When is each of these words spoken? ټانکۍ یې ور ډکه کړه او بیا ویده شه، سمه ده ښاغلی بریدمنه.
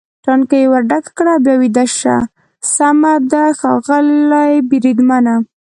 ټانکۍ 0.25 0.59
یې 0.65 0.69
ور 0.71 0.83
ډکه 0.89 1.11
کړه 1.17 1.31
او 1.35 1.43
بیا 1.45 1.55
ویده 1.61 1.85
شه، 1.97 2.15
سمه 2.75 3.13
ده 3.31 3.43
ښاغلی 3.59 4.53
بریدمنه. 4.69 5.35